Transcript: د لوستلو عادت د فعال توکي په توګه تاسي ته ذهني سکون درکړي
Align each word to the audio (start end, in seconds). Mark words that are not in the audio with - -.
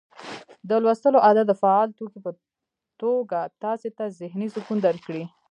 د 0.69 0.71
لوستلو 0.83 1.23
عادت 1.25 1.45
د 1.47 1.53
فعال 1.61 1.89
توکي 1.97 2.19
په 2.25 2.31
توګه 3.01 3.39
تاسي 3.63 3.89
ته 3.97 4.03
ذهني 4.19 4.47
سکون 4.55 4.77
درکړي 4.87 5.23